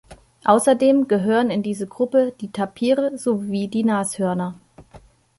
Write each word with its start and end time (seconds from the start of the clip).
Außerdem 0.45 1.07
gehören 1.07 1.51
in 1.51 1.61
diese 1.61 1.85
Gruppe 1.85 2.33
die 2.41 2.51
Tapire 2.51 3.15
sowie 3.19 3.67
die 3.67 3.83
Nashörner. 3.83 4.59